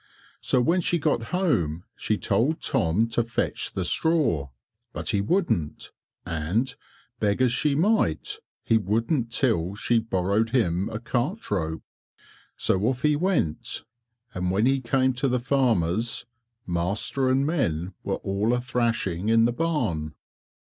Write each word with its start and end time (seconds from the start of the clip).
So 0.41 0.61
when 0.61 0.81
she 0.81 0.97
got 0.97 1.25
home 1.25 1.83
she 1.95 2.17
told 2.17 2.59
Tom 2.59 3.07
to 3.09 3.23
fetch 3.23 3.71
the 3.71 3.85
straw, 3.85 4.49
but 4.93 5.09
he 5.09 5.21
wouldn't 5.21 5.91
and, 6.25 6.75
beg 7.19 7.39
as 7.39 7.51
she 7.51 7.75
might, 7.75 8.39
he 8.63 8.79
wouldn't 8.79 9.31
till 9.31 9.75
she 9.75 9.99
borrowed 9.99 10.49
him 10.49 10.89
a 10.89 10.97
cart 10.97 11.51
rope. 11.51 11.83
So 12.57 12.79
off 12.87 13.03
he 13.03 13.15
went, 13.15 13.83
and 14.33 14.49
when 14.49 14.65
he 14.65 14.81
came 14.81 15.13
to 15.13 15.27
the 15.27 15.37
farmer's, 15.39 16.25
master 16.65 17.29
and 17.29 17.45
men 17.45 17.93
were 18.03 18.15
all 18.15 18.55
a 18.55 18.57
trashing 18.57 19.29
in 19.29 19.45
the 19.45 19.53
barn. 19.53 20.15